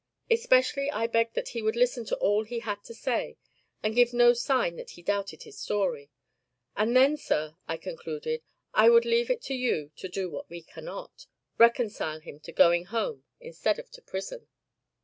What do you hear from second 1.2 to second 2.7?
that he would listen to all he